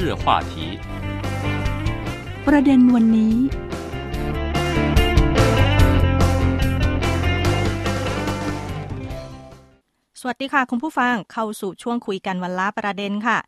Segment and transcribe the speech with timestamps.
[0.22, 0.52] 话题
[2.46, 3.34] ประเด็นวันนี้
[10.20, 13.38] สวัสดีค่ะ คุณผู้ฟังเข้าสู่ช่วงคุยกันวันละประเด็นค่ะ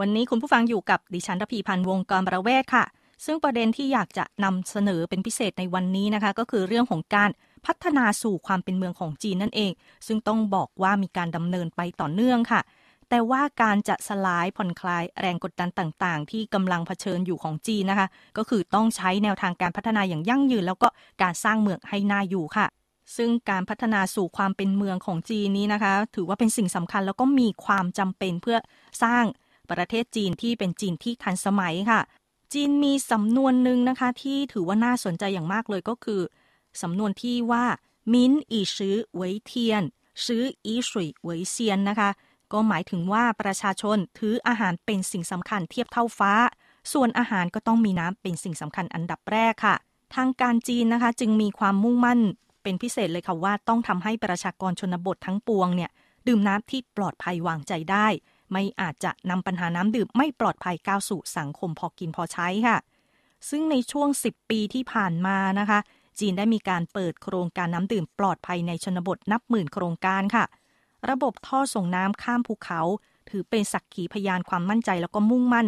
[0.00, 2.84] วันนี้คุณผู้ฟังอยู่กับดิฉันรพีพันธ์วงกรประเวศค่ะ
[3.24, 7.30] ซึ่งประเด็นที่อยากจะนำเสนอเป็นพิเศษในวันนี้นะคะ ก็คือเรื่องของการ
[7.66, 9.72] พัฒนาสู่ความเป็นเมืองของจีนนั่นเอง
[10.06, 12.60] ซึ่งต้องบอกว่ามีการดำเนินไปต่อเนื่องค่ะ
[13.09, 20.87] แต่ว่าการจะสลายผ่อนคลายแรงกดดันต่างๆ ที่กำลังเผชิญอยู่ของจีนนะคะ ก็คือต้องใช้แนวทางการพัฒนาอย่างยั่งยืน แล้วก็
[21.21, 22.67] การสร้างเมืองให้น่าอยู่ค่ะ
[23.17, 28.57] ซึ่งการพัฒนาสู่ความเป็นเมืองของจีนนี้นะคะ ถือว่าเป็นสิ่งสำคัญแล้วก็มีความจำเป็นเพื่อ
[29.03, 29.23] สร้าง
[29.71, 32.01] ประเทศจีนที่เป็นจีนที่ทันสมัยค่ะ
[32.53, 36.21] จีนมีสำนวนหนึ่งนะคะที่ถือว่าน่าสนใจอย่างมากเลยก็คือ
[36.81, 37.65] สำนวนที่ว่า
[38.13, 39.83] มินอีซื้อเวเทียน
[40.25, 42.09] ซื้ออีสุยเวเซียนนะคะ
[42.53, 46.33] ก็หมายถึงว่าประชาชนถืออาหารเป็นสิ่งสำคัญเทียบเท่าฟ้า
[46.93, 49.75] ส่วนอาหารก็ต้องมีน้ำเป็นสิ่งสำคัญอันดับแรกค่ะ
[50.15, 52.19] ทางการจีนนะคะจึงมีความมุ่งมั่น
[52.63, 55.91] เป็นพิเศษเลยค่ะว่าต้องทำให้ประชากรชนบททั้งปวงเนี่ย
[56.27, 58.07] ดื่มน้ำที่ปลอดภัยวางใจได้
[58.51, 62.77] ไม่อาจจะนำปัญหาน้ำดื่มไม่ปลอดภัยก้าวสู่สังคมพอกินพอใช้ค่ะ
[63.49, 65.79] ซึ่งในช่วง 10 ปีที่ผ่านมานะคะ
[66.19, 70.45] จีนได้มีการเปิดโครงการน้ำดื่มปลอดภัยในชนบทนับหมื่นโครงการค่ะ
[71.10, 72.80] ระบบท่อส่งน้ำข้ามภูเขา
[73.28, 75.66] ถือเป็นสักขีพยานความมั่นใจแล้วก็มุ่งมั่น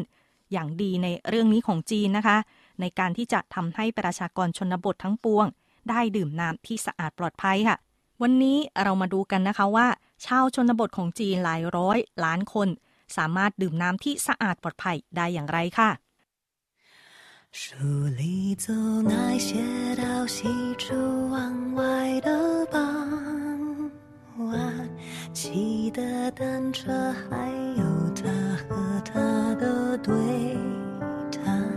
[0.53, 2.36] อย่างดีในเรื่องนี้ของจีนนะคะ
[2.81, 5.47] ในการที่จะทำให้ประชากรชนบททั้งปวง
[5.89, 7.77] ได้ดื่มน้ำที่สะอาดปลอดภัยค่ะ
[8.22, 9.89] วันนี้เรามาดูกันนะคะว่า
[10.27, 12.69] ชาวชนบทของจีนหลายร้อยล้านคน
[13.17, 15.91] สามารถดื่มน้ำที่สะอาดปลอดภัยได้อย่างไรค่ะ
[17.61, 17.62] 书
[18.20, 18.67] 里走
[19.12, 19.48] 那些
[20.03, 20.36] 到西
[20.83, 20.84] 出
[21.33, 21.34] 望
[21.78, 21.81] 外
[22.27, 22.31] 的
[22.75, 22.77] 傍
[24.39, 24.55] 晚，
[25.34, 26.92] 骑的单车，
[27.30, 28.30] 还有他
[28.68, 30.14] 和她的对
[31.32, 31.72] 谈。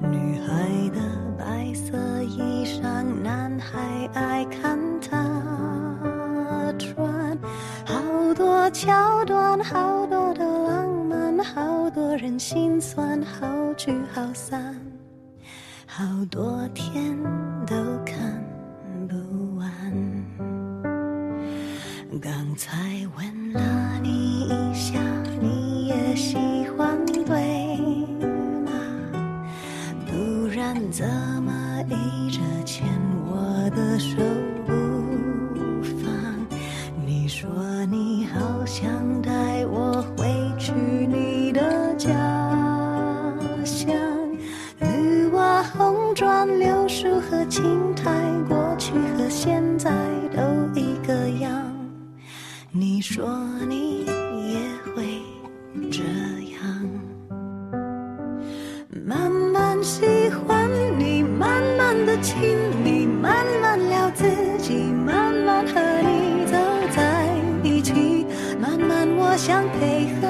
[0.00, 1.00] 女孩的
[1.38, 7.38] 白色衣裳，男孩爱看她穿。
[7.84, 14.74] 好多桥段，好多的浪漫，好多人心酸，好聚好散。
[15.86, 17.16] 好多天
[17.66, 18.42] 都看
[19.06, 19.66] 不完。
[22.20, 22.72] 刚才
[30.96, 31.04] 怎
[31.42, 31.52] 么
[31.90, 32.88] 一直牵
[33.26, 34.16] 我的手
[34.66, 34.72] 不
[36.02, 36.08] 放？
[37.04, 37.50] 你说
[37.90, 40.26] 你好想带我回
[40.58, 42.08] 去你的家
[43.62, 43.94] 乡。
[44.80, 47.62] 绿瓦红砖柳树和青
[47.94, 48.10] 苔，
[48.48, 49.92] 过去和现在
[50.34, 50.40] 都
[50.80, 51.62] 一个样。
[52.70, 53.28] 你说
[53.68, 54.58] 你也
[54.94, 55.20] 会
[55.90, 56.02] 这
[56.54, 56.88] 样，
[59.04, 60.06] 慢慢喜，
[62.22, 62.40] 请
[62.84, 64.24] 你，慢慢聊自
[64.58, 66.56] 己，慢慢和你走
[66.94, 67.28] 在
[67.62, 68.26] 一起，
[68.60, 70.25] 慢慢我想配合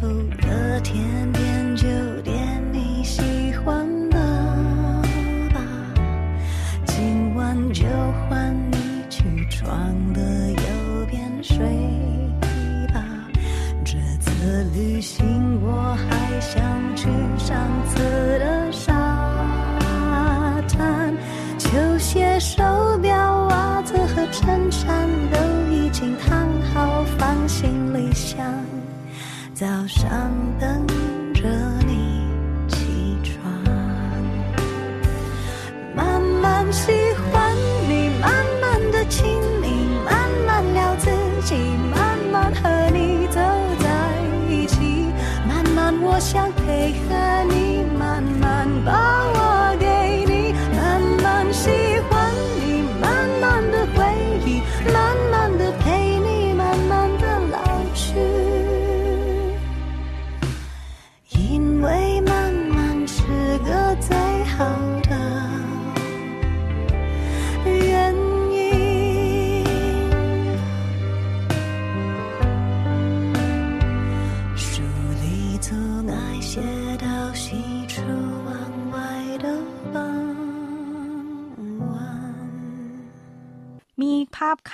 [0.00, 0.08] 后
[0.40, 1.37] 的天
[46.34, 46.77] 慢我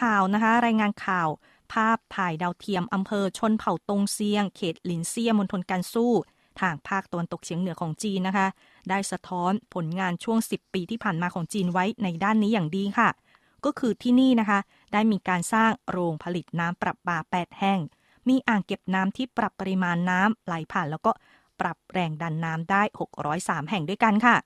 [0.00, 1.28] ข่าวนะคะ รายงานข่าว
[1.72, 6.12] ภาพถ่ายดาวเทียมอำเภอชนเผ่าตงเซียง เขตหลินเซียมณฑลกันสู้
[6.60, 8.46] ทางภาคตะวันตกเฉียงเหนือของจีนนะคะ
[8.88, 13.08] ได้สะท้อนผลงานช่วง 10 ปีที่ผ่านมาของจีนไว้ในด้านนี้อย่างดีค่ะ
[13.64, 14.58] ก็คือที่นี่นะคะ
[14.92, 17.80] ได้มีการสร้างโรงผลิตน้ำประปา 8 แห่ง
[18.28, 21.12] มีอ่างเก็บน้ำที่ปรับปริมาณน้ำไหลผ่านแล้วก็
[21.60, 22.82] ปรับแรงดันน้ำได้
[23.26, 24.36] 603 แห่งด้วยกันค่ะ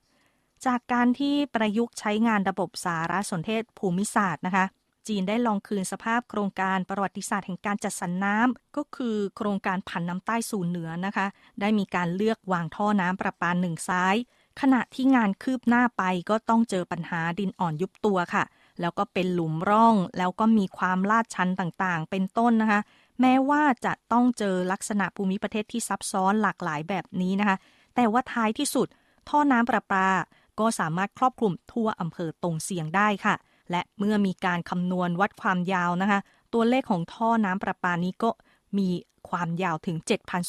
[0.66, 4.64] จากการที่ประยุกต์ใช้งานระบบสารสนเทศภูมิศาสตร์นะคะ
[5.08, 11.26] จีนได้ลองคืนสภาพโครงการประวัติศาสตร์แห่งการจัดสรรน้ำก็คือโครงการผันน้ำใต้สู่เหนือนะคะ
[11.60, 14.14] ได้มีการเลือกวางท่อน้ำประปาหนึ่งซ้าย
[14.60, 18.44] ขณะที่งานคืบหน้าไปก็ต้องเจอปัญหาดินอ่อนยุบตัวค่ะ
[18.80, 22.80] แล้วก็เป็นหลุมร่อง แล้วก็มีความลาดชันต่างๆ เป็นต้นนะคะ
[23.20, 27.56] แม้ว่าจะต้องเจอลักษณะภูมิประเทศที่ซับซ้อนหลากหลายแบบนี้นะคะ
[27.94, 28.88] แต่ว่าท้ายที่สุด
[29.28, 30.08] ท่อน้ำประปา
[30.60, 33.34] ก็สามารถครอบคลุมทั่วอำเภอตรงเสียงได้ค่ะ
[33.70, 36.20] และเมื่อมีการคำนวณวัดความยาวนะคะ
[36.54, 38.30] ตัวเลขของท่อน้ำประปานี้ก็
[38.78, 38.88] มี
[39.28, 39.96] ความยาวถึง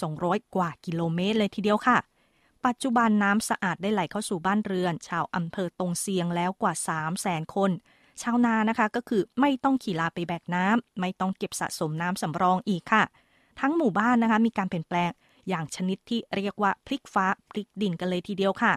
[0.01, 1.97] 7,200 กว่ากิโลเมตรเลยทีเดียวค่ะ
[2.65, 7.71] ปัจจุบันน้ำสะอาดได้ไหลเข้าสู่บ้านเรือน ชาวอำเภอตรงเสียงแล้วกว่า 3 0 0แสนคน
[8.21, 13.03] ชาวนานะคะก็คือไม่ต้องขี่ลาไปแบกน้ำไม่ต้องเก็บสะสมน้ำสำรองอีกค่ะ
[13.61, 15.11] ทั้งหมู่บ้านนะคะมีการเปลี่ยนแปลง
[15.49, 18.73] อย่างชนิดที่เรียกว่าพลิกฟ้าพลิกดินกันเลยทีเดียวค่ะ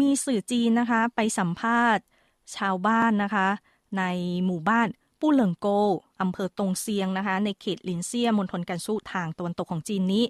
[0.00, 2.04] มีสื่อจีนนะคะไปสัมภาษณ์
[2.56, 3.48] ชาวบ้านนะคะ
[3.98, 4.04] ใน
[4.46, 4.88] หมู่บ้าน
[5.20, 5.66] ปู้เหลิงโก
[6.20, 10.24] อำเภอตงเซียงนะคะ ในเขตลินเซียมณฑลกันสู้ทางตะวันตกของจีนนี้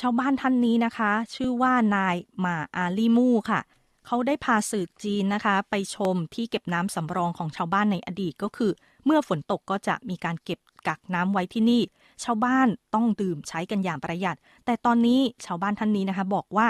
[0.00, 3.60] ชาวบ้านท่านนี้นะคะ ชื่อว่านายหมาอาลีมู่ค่ะ
[4.06, 8.72] เขาได้พาสื่อจีนนะคะ ไปชมที่เก็บน้ำสำรองของชาวบ้านในอดีตก็คือ
[9.04, 11.82] เมื่อฝนตกก็จะมีการเก็บกักน้ำไว้ที่นี่
[12.24, 16.68] ชาวบ้านต้องดื่มใช้กันอย่างประหยัด แต่ตอนนี้ชาวบ้านท่านนี้นะคะ บอกว่า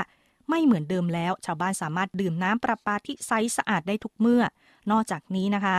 [0.48, 4.42] ไม่เหมือนเดิมแล้ว ชาวบ้านสามารถดื่มน้ำประปาที่ใสสะอาดได้ทุกเมื่อ
[4.90, 5.76] นอกจากนี้นะคะ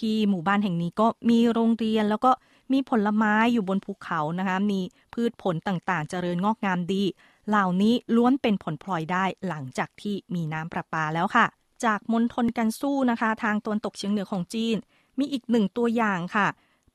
[0.00, 2.30] ที่หมู่บ้านแห่งนี้ก็มีโรงเรียนแล้วก็
[2.72, 4.80] มีผลไม้อยู่บนภูเขานะคะมี
[5.14, 7.02] พืชผลต่างๆ เจริญงอกงามดี
[7.48, 11.46] เหล่านี้ล้วนเป็นผลพลอยได้หลังจากที่มีน้ำประปาแล้วค่ะ
[11.84, 14.76] จากมณฑลกันสู้นะคะ ทางตะวันตกเฉียงเหนือของจีน
[15.18, 16.46] มีอีกหนึ่งตัวอย่างค่ะ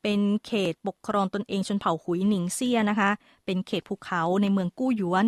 [0.02, 3.10] เป็นเขตปกครองตนเองชนเผ่าหุยหนิงเซียนะคะ
[3.44, 5.24] เป็นเขตภูเขาในเมืองกู้หยวน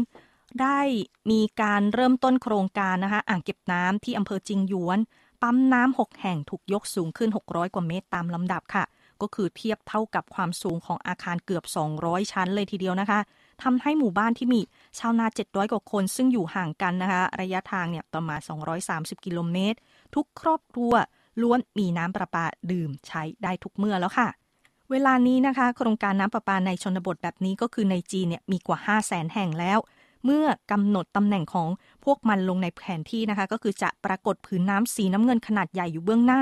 [0.61, 0.81] ได้
[1.31, 4.99] มีการเริ่มต้นโครงการนะคะอ่างเก็บน้ำที่อำเภอจิงหยวน
[5.47, 8.85] ปั๊มน้ำหกแห่งถูกยกสูงขึ้น 600 กว่าเมตรตามลำดับค่ะ
[9.21, 11.65] ก็คือเทียบเท่ากับความสูงของอาคารเกือบ
[11.99, 13.21] 200 ชั้นเลยทีเดียวนะคะ
[13.63, 14.61] ทำให้หมู่บ้านที่มี
[14.99, 18.41] ชาวนา 700 กว่าคน ซึ่งอยู่ห่างกันนะคะ ระยะทางเนี่ยประมาณ
[18.83, 19.79] 230 กิโลเมตร
[20.15, 20.93] ทุกครอบครัว
[21.43, 24.29] ล้วนมีน้ำประปาดื่มใช้ได้ทุกเมื่อแล้วค่ะ
[24.91, 29.79] เวลานี้นะคะ โครงการน้ำประปาในชนบทแบบนี้ก็คือในจีนเนี่ยมีกว่า 5 0 0แสนแห่งแล้ว
[30.25, 31.69] เมื่อกำหนดตำแหน่งของ
[32.05, 36.41] พวกมันลงในแผนที่นะคะ ก็คือจะปรากฏผืนน้ำสีน้ำเงินขนาดใหญ่อยู่เบื้องหน้า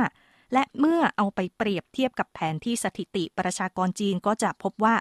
[0.53, 4.95] และเมื่อเอาไปเปรียบเทียบกับแผนที่สถิติประชากรจีนก็จะพบว่า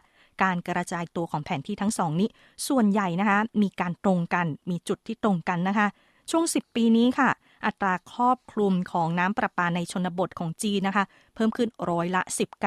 [0.44, 2.30] การกระจายตัวของแผนที่ทั้งสองนี้
[2.68, 5.88] ส่วนใหญ่นะคะ มีการตรงกัน มีจุดที่ตรงกันนะคะ
[6.31, 7.30] ช่วง 10 ปีนี้ค่ะ
[7.66, 11.05] อัตราครอบคลุมของน้ำประปาในชนบทของจีนนะคะ
[11.36, 12.62] เพิ่มขึ้นร้อยละ 19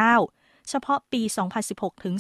[0.68, 1.22] เฉพาะปี
[1.62, 2.14] 2016 ถึง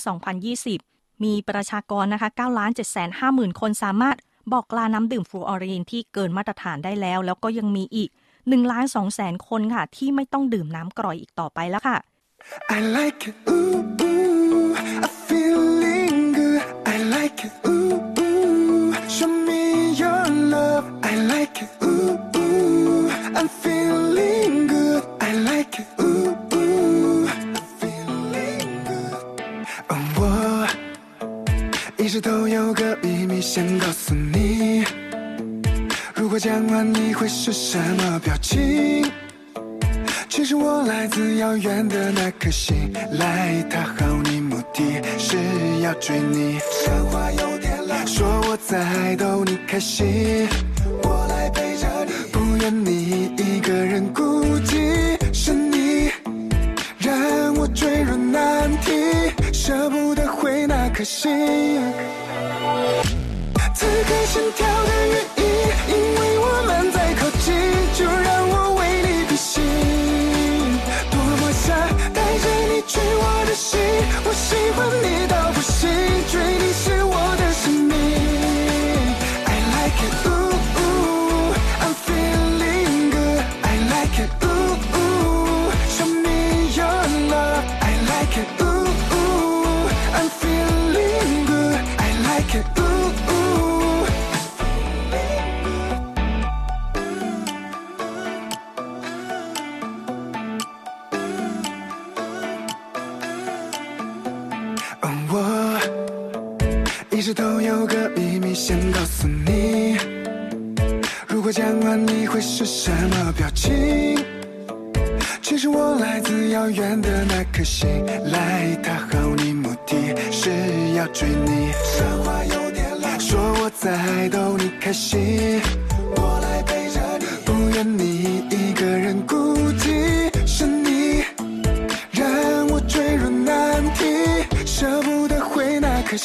[0.64, 0.93] 2020
[1.24, 4.16] มีประชากรนะคะ9ล้าน7 5 0 0 0 0 คนสามารถ
[4.52, 11.98] บอกลาน้ำดื่มฟลูออรีนที่เกินมาตรฐานได้แล้ว แล้วก็ยังมีอีก1ล้าน2แสนคนค่ะ ที่ไม่ต้องดื่มน้ำกร่อยอีกต่อไปแล้วค่ะ
[12.76, 14.03] I like it, ooh, ooh,
[32.14, 34.84] 直都有个秘密想告诉你，
[36.14, 39.10] 如果讲完你会是什么表情？
[40.28, 45.36] 其实我来自遥远的那颗星，来讨好你，目的是
[45.80, 46.60] 要追你。
[46.86, 50.46] 讲话有点烂，说我在逗你开心，
[51.02, 53.03] 我来陪着你，不愿你
[61.04, 61.30] 颗心。
[63.74, 65.44] 此刻心跳的原因，
[65.88, 67.52] 因为我们在靠近，
[67.92, 69.52] 就让我为你披星。
[71.10, 71.76] 多么想
[72.14, 73.78] 带着你去我的心，
[74.24, 75.33] 我喜欢你的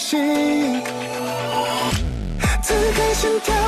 [0.10, 0.18] 心。
[2.64, 3.59] 此刻心跳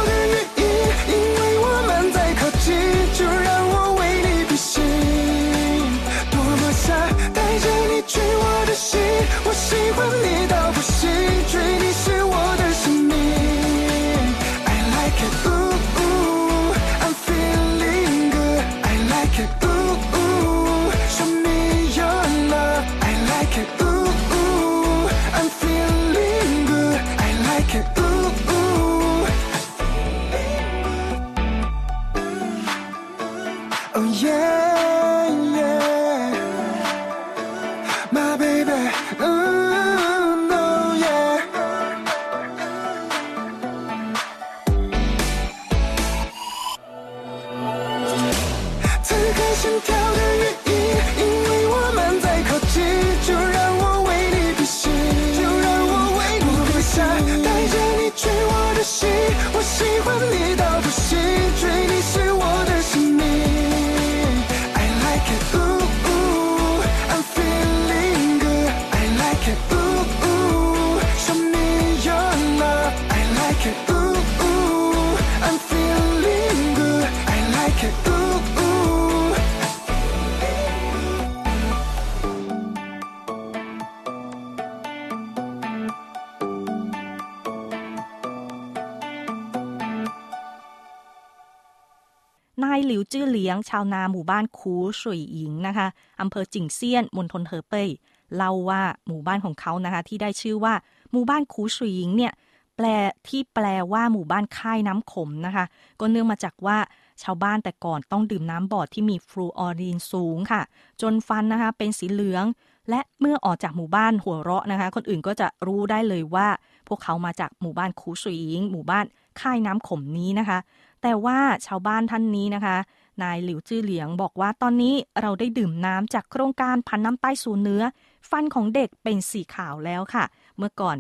[92.64, 95.88] นายหลิวจื้อเหลียง ชาวนาหมู่บ้านคูสุยหญิงนะคะ
[96.22, 97.90] อำเภอจิงเซียนมณฑลเหอเป่ย
[98.36, 100.74] เล่าว่าหมู่บ้านของเขานะคะที่ได้ชื่อว่า
[101.12, 102.34] หมู่บ้านคูสุยหญิงเนี่ย
[102.76, 102.86] แปล
[103.28, 105.66] ที่แปลว่าหมู่บ้านค่ายน้ำขมนะคะ
[106.00, 106.78] ก็เนื่องมาจากว่า
[107.24, 110.62] ชาวบ้านแต่ก่อนต้องดื่มน้ำบอดที่มีฟลูออรีนสูงค่ะ
[111.02, 112.46] จนฟันนะคะเป็นสีเหลือง
[112.90, 116.48] และเมื่อออกจากหมู่บ้านหัวเราะนะคะ คนอื่นก็จะรู้ได้เลยว่า
[116.88, 119.06] พวกเขามาจากหมู่บ้านคูสุยหญิงหมู่บ้าน
[119.42, 120.60] ค่ายน้ำขมนี้นะคะ
[121.02, 122.78] แต่ว่าชาวบ้านท่านนี้นะคะ
[123.24, 127.84] นายหลิวจื้อเหลียงบอกว่าตอนนี้เราได้ดื่มน้ำจากโครงการพันน้ำใต้สู่เนื้อ
[128.30, 130.24] ฟันของเด็กเป็นสีขาวแล้วค่ะ
[130.58, 130.98] เมื่อก่อน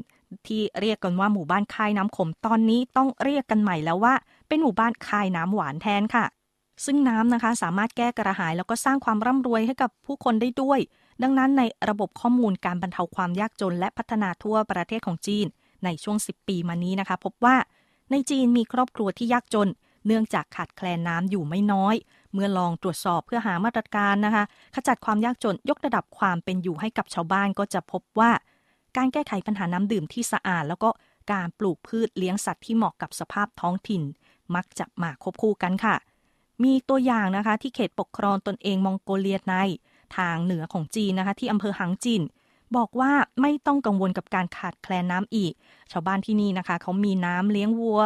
[0.48, 4.13] ที่เรียกกันว่าหมู่บ้านคายน้ำขมตอนนี้ต้องเรียกกันใหม่แล้วว่า
[4.48, 6.25] เป็นหมู่บ้านคายน้ำหวานแทนค่ะ
[6.86, 10.79] ซึ่งน้ำนะคะสามารถแก้กระหายแล้วก็สร้างความร่ำรวยให้กับผู้คนได้ด้วย
[11.24, 15.46] ดังนั้นในระบบข้อมูลการบรรเทาความยากจนและพัฒนาทั่วประเทศของจีน
[15.84, 17.55] ในช่วง 10 ปีมานี้นะคะ พบว่า
[18.12, 19.70] ในจีนมีครอบครัวที่ยากจน
[20.05, 21.96] เนื่องจากขาดแคลนน้ำอยู่ไม่น้อย
[22.34, 24.43] เมื่อลองตรวจสอบเพื่อหามาตรการนะคะ
[24.75, 28.31] ขจัดความยากจนยกระดับความเป็นอยู่ให้กับชาวบ้านก็จะพบว่า
[28.98, 30.89] การแก้ไขปัญหาน้ำดื่มที่สะอาด แล้วก็
[31.31, 34.03] การปลูกพืชเลี้ยงสัตว์ที่เหมาะกับสภาพท้องถิ่น
[34.55, 35.96] มักจะมาควบคู่กันค่ะ
[36.63, 39.55] มีตัวอย่างนะคะที่เขตปกครองตนเองมองโกเลียใน
[40.17, 42.22] ทางเหนือของจีนนะคะ ที่อำเภอหางจิน
[42.75, 45.53] บอกว่าไม่ต้องกังวลกับการขาดแคลนน้ำอีก
[45.91, 48.01] ชาวบ้านที่นี่นะคะ เขามีน้ำเลี้ยงวัว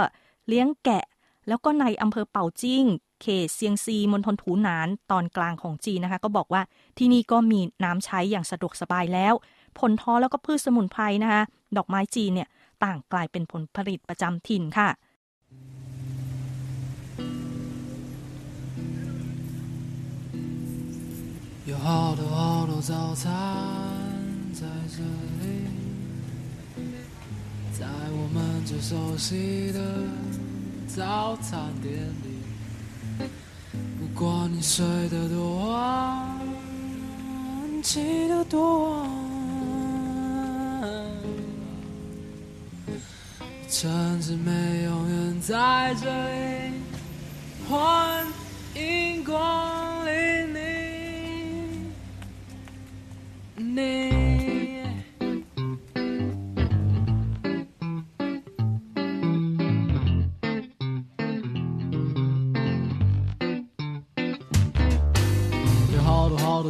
[0.47, 1.03] เลี้ยงแกะ
[1.48, 2.84] แล้วก็ในอำเภอเป่าจิ้ง
[3.22, 6.62] เขตเซียงซีมณฑลถูหนานตอนกลางของจีนนะคะ ก็บอกว่า
[6.98, 9.34] ที่นี่ก็มีน้ำใช้อย่างสะดวกสบายแล้ว
[9.78, 11.42] ผลท้อแล้วก็พืชสมุนไพรนะคะ
[11.76, 12.48] ดอกไม้จีนเนี่ย
[12.84, 14.90] ต่างกลายเป็นผลผลิตประจำถิ่นค่ะ
[21.70, 21.88] 有好
[22.20, 22.92] 多好多早
[23.22, 23.24] 餐
[24.60, 24.62] 在
[24.94, 24.98] 这
[25.40, 25.42] 里，
[27.78, 27.84] 在
[28.18, 28.36] 我们
[28.68, 28.90] 最熟
[29.24, 29.80] 悉的
[30.87, 32.35] 早餐店里。
[33.99, 36.39] 不管你睡得多晚，
[37.83, 39.09] 起得多晚，
[43.67, 46.73] 甚至没永远在这里，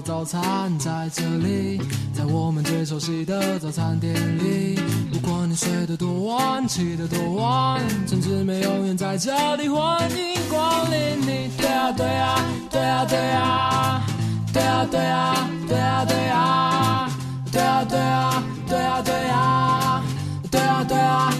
[0.05, 1.81] 早餐在这里，
[2.13, 4.79] 在我们最熟悉的早餐店里。
[5.11, 11.49] 不管你睡得多晚，起得多晚，陈志美永远在这里，欢迎光临你。
[11.57, 14.05] 对啊对啊对啊对啊，
[14.53, 17.09] 对啊对啊对啊对啊，
[17.51, 20.03] 对啊对啊对啊对啊，
[20.51, 21.33] 对啊对啊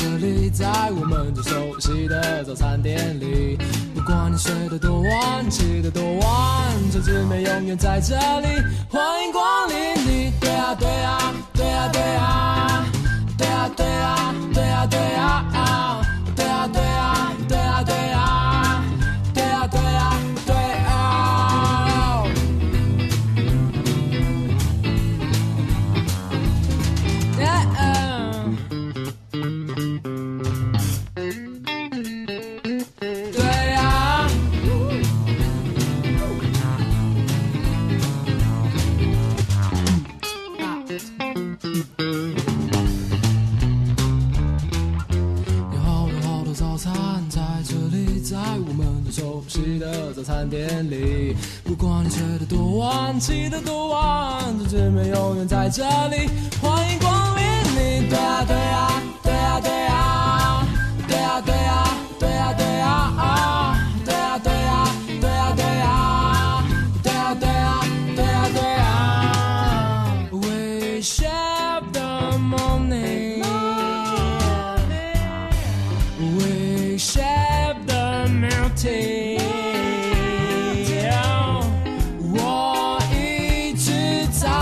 [0.00, 0.66] 这里，在
[0.98, 3.58] 我们最熟悉的早餐店里。
[3.94, 8.46] 不管你睡得多晚，起得多晚，这姊妹永远在这里。
[8.88, 9.76] 欢迎光临
[10.06, 12.86] 你，对啊对啊对啊对啊，
[13.36, 15.44] 对啊对啊对啊对啊，
[50.50, 51.36] 的早餐店里。
[51.64, 56.28] 不管你睡得多晚，起得多晚，这姊妹永远在这里。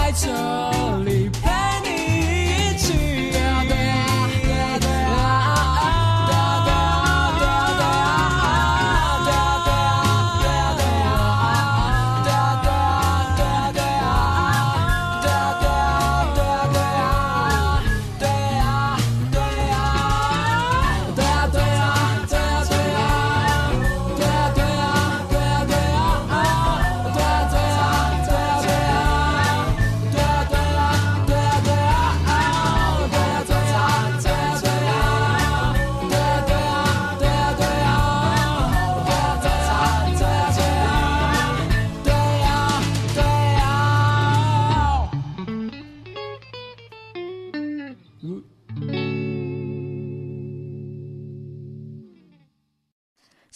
[0.09, 0.68] lights on.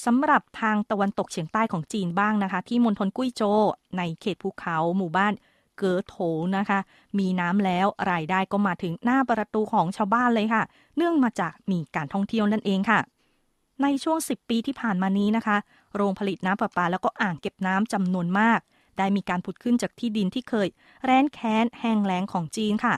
[0.05, 3.61] สำหรับทางตะวันตกเฉียงใต้ของจีนบ้างนะคะ ที่มณฑลกุ้ยโจว
[3.99, 5.33] ในเขตภูเขาหมู่บ้าน
[5.79, 6.17] เก๋อโถ
[6.57, 6.79] นะคะ
[7.19, 10.63] มีน้ำแล้วรายได้ก็มาถึงหน้าประตูของชาวบ้านเลยค่ะ
[10.97, 13.01] เนื่องมาจากมีการท่องเที่ยวนั่นเองค่ะ
[13.83, 15.57] ในช่วง 10 ปีที่ผ่านมานี้นะคะ
[15.97, 18.61] โรงผลิตน้ำประปาแล้วก็อ่างเก็บน้ำจำนวนมาก
[18.99, 20.69] ได้มีการผุดขึ้นจากที่ดินที่เคย
[21.05, 22.95] แร้นแค้นแห้งแล้งของจีนค่ะ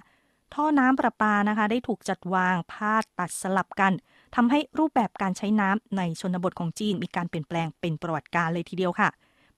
[0.54, 3.92] ท่อน้ำประปานะคะ ได้ถูกจัดวางพาดตัดสลับกัน
[4.34, 9.08] ทำให้รูปแบบการใช้น้ำในชนบทของจีนมีการเปลี่ยนแปลงเป็นประวัติการเลยทีเดียวค่ะ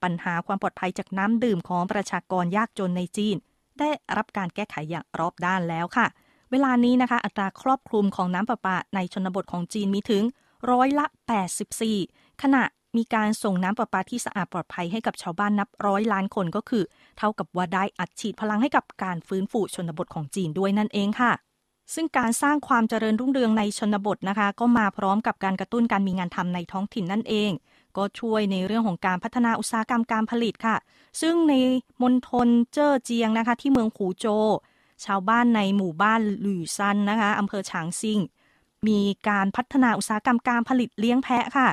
[0.02, 3.36] ปัญหาความปลอดภัยจากน้ำดื่มของประชากรยากจนในจีน
[3.78, 6.06] ได้รับการแก้ไขอย่างรอบด้านแล้วค่ะ
[6.50, 10.22] เวลานี้นะคะ อัตราครอบคลุมของน้ำประปาในชนบทของจีนมีถึง
[10.70, 11.06] ร้อยละ
[11.72, 12.62] 84 ขณะ
[12.96, 16.84] มีการส่งน้ำประปาที่สะอาดปลอดภัยให้กับชาวบ้านนับร้อยล้านคนก็คือ
[17.18, 21.32] เท่ากับว่าได้อัดฉีดพลังให้กับการฟื้นฟูชนบทของจีนด้วยนั่นเองค่ะ
[21.94, 27.50] ซึ่งการสร้างความเจริญรุ่งเรืองในชนบทนะคะ ก็มาพร้อมกับการกระตุ้นการมีงานทำในท้องถิ่นนั่นเอง
[27.96, 30.76] ก็ช่วยในเรื่องของการพัฒนาอุตสาหกรรมการผลิตค่ะ
[31.20, 31.54] ซึ่งใน
[32.02, 34.26] มณฑลเจ้อเจียงนะคะ ที่เมืองหูโจ
[35.04, 38.20] ชาวบ้านในหมู่บ้านหลี่ซันนะคะอำเภอฉางซิง
[38.86, 41.68] มีการพัฒนาอุตสาหกรรมการผลิตเลี้ยงแพะค่ะ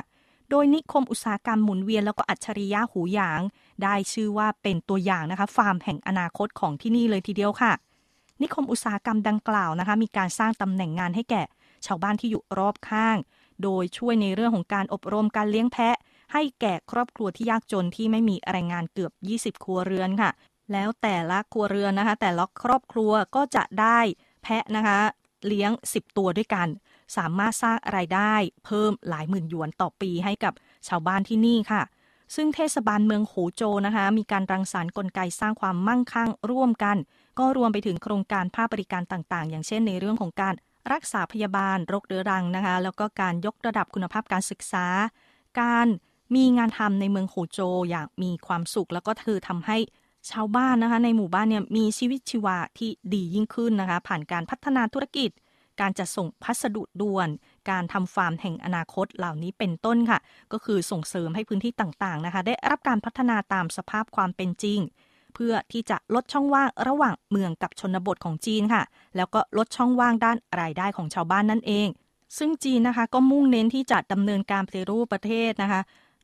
[0.50, 3.40] โดยนิคมอุตสาหกรรมหมุนเวียนแล้วก็อัจฉริยะหูหยาง
[3.82, 7.72] ได้ชื่อว่าเป็นตัวอย่างนะคะ ฟาร์มแห่งอนาคตของที่นี่เลยทีเดียวค่ะ
[8.42, 11.42] นิคมอุตสาหกรรมดังกล่าวนะคะมีการสร้างตำแหน่งงานให้แก่
[11.86, 13.16] ชาวบ้านที่อยู่รอบข้าง
[13.62, 15.96] โดยช่วยในเรื่องของการอบรมการเลี้ยงแพะ
[16.32, 19.12] ให้แก่ครอบครัวที่ยากจนที่ไม่มีแรงงานเกือบ
[19.56, 20.30] 20 ครัวเรือนค่ะ
[20.72, 23.98] แล้วแต่ละครัวเรือนนะคะ แต่ละครอบครัวก็จะได้
[24.42, 24.98] แพะนะคะ
[25.46, 26.68] เลี้ยง 10 ตัวด้วยกัน
[27.16, 30.52] สามารถสร้างรายได้เพิ่มหลายหมื่นหยวนต่อปีให้กับ
[30.88, 31.82] ชาวบ้านที่นี่ค่ะ
[32.34, 36.96] ซึ่งเทศบาลเมืองโหโจนะคะ มีการรังสรรค์กลไกสร้างความมั่งคั่งร่วมกัน
[37.38, 40.54] ก็รวมไปถึงโครงการภาคบริการต่างๆ อย่างเช่นในเรื่องของการ
[40.92, 44.86] รักษาพยาบาลโรคเรื้อรังนะคะ แล้วก็การยกระดับคุณภาพการศึกษา
[45.60, 45.86] การ
[46.34, 49.78] มีงานทำในเมืองโหโจอย่างมีความสุข แล้วก็คือทำให้
[50.30, 55.30] ชาวบ้านนะคะในหมู่บ้านเนี่ยมีชีวิตชีวาที่ดียิ่งขึ้นนะคะ ผ่านการพัฒนาธุรกิจ
[55.80, 57.28] การจัดส่งพัสดุด่วน
[57.70, 60.18] การทำฟาร์มแห่งอนาคตเหล่านี้เป็นต้นค่ะ
[60.52, 64.80] ก็คือส่งเสริมให้พื้นที่ต่างๆนะคะ ได้รับการพัฒนาตามสภาพความเป็นจริง
[65.34, 68.82] เพื่อที่จะลดช่องว่างระหว่างเมืองกับชนบทของจีนค่ะ
[69.16, 71.88] แล้วก็ลดช่องว่างด้านรายได้ของชาวบ้านนั่นเอง
[72.38, 75.80] ซึ่งจีนนะคะก็มุ่งเน้นที่จะดำเนินการปฏิรูปประเทศนะคะ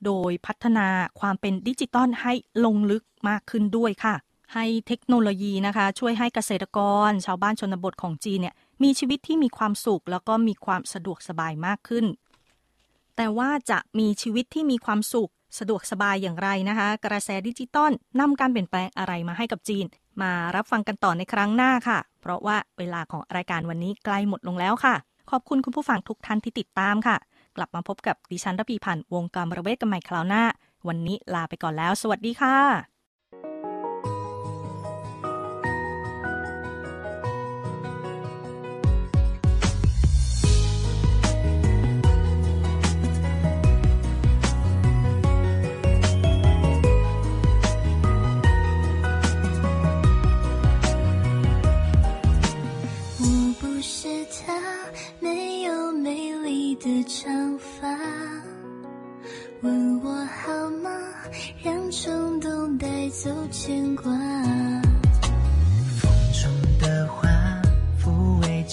[0.07, 0.87] โดยพัฒนา
[1.21, 2.33] ความเป็นดิจิตอลให้
[2.65, 4.15] ลงลึกมากขึ้นด้วยค่ะ
[4.55, 12.05] ให้เทคโนโลยีนะคะ ช่วยให้เกษตรกร ชาวบ้านชนบทของจีนเนี่ยมีชีวิตที่มีความสุข แล้วก็มีความสะดวกสบายมากขึ้น
[13.17, 19.85] แต่ว่าจะมีชีวิตที่มีความสุข สะดวกสบายอย่างไรนะคะ กระแสดิจิตอลนำการเปลี่ยนแปลงอะไรมาให้กับจีน
[20.23, 24.95] มารับฟังกันต่อในครั้งหน้าค่ะ เพราะว่าเวลาของรายการวันนี้ใกล้หมดลงแล้วค่ะ
[25.31, 27.17] ขอบคุณคุณผู้ฟังทุกท่านที่ติดตามค่ะ
[27.57, 30.43] กลับมาพบกับดิฉันระพีพันธ์วงการระเวทกันใหม่คราวหน้า
[30.89, 32.90] วันนี้ลาไปก่อนแล้ว สวัสดีค่ะ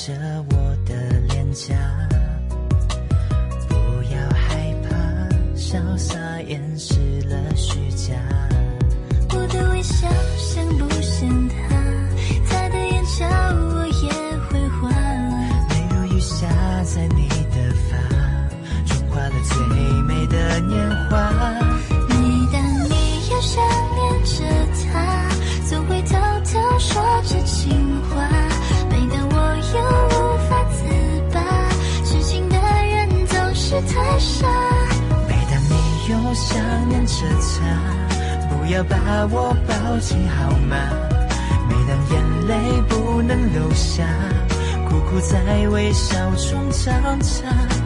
[0.08, 0.13] 着
[0.52, 0.96] 我的
[1.28, 1.76] 脸颊，
[3.67, 3.76] 不
[4.10, 4.96] 要害怕，
[5.54, 8.15] 潇洒掩饰了虚假。
[9.32, 11.47] 我的微笑像不像
[36.38, 38.95] 想念着他，不要把
[39.32, 40.78] 我抱紧好吗？
[41.67, 44.06] 每当眼泪不能流下，
[44.88, 47.77] 苦苦在微笑中挣扎。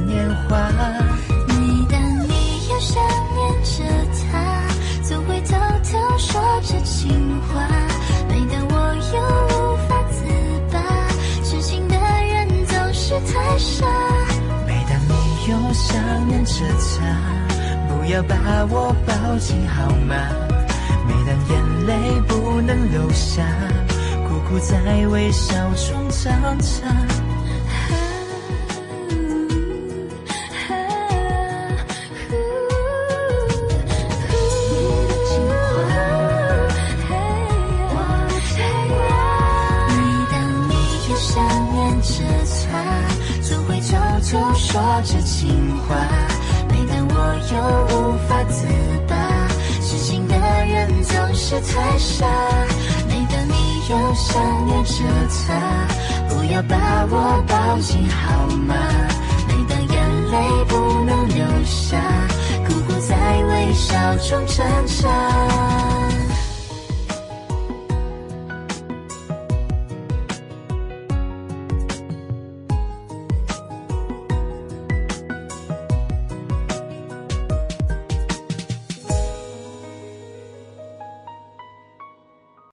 [0.00, 0.70] 年华。
[1.48, 1.54] 每
[1.90, 3.02] 当你又想
[3.34, 3.84] 念着
[4.30, 4.32] 他，
[5.02, 5.54] 总会偷
[5.84, 7.66] 偷说着情话。
[8.28, 8.74] 每当我
[9.14, 9.16] 又
[9.54, 10.24] 无法自
[10.72, 10.74] 拔，
[11.42, 13.86] 痴情的人总是太傻。
[14.66, 15.12] 每当你
[15.50, 16.64] 又想念着
[16.98, 17.04] 他，
[17.88, 18.36] 不要把
[18.68, 20.14] 我抱紧好吗？
[21.06, 23.44] 每当眼泪不能流下，
[24.28, 27.15] 苦苦在微笑中挣扎。
[45.02, 45.96] 着情话。
[46.68, 47.14] 每当我
[47.52, 47.56] 又
[47.96, 48.66] 无法自
[49.08, 49.14] 拔，
[49.80, 52.26] 痴情的人总是太傻。
[53.08, 53.54] 每当你
[53.88, 55.54] 又想念着他，
[56.28, 58.74] 不要把我抱紧好吗？
[59.48, 59.96] 每当眼
[60.30, 61.96] 泪不能流下，
[62.66, 65.95] 苦苦在微笑中挣扎。